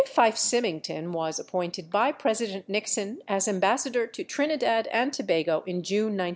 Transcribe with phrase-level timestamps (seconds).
[0.07, 5.83] Fife Symington was appointed by President Nixon as Ambas sador to Trinidad and Tobago in
[5.83, 6.21] June 1969.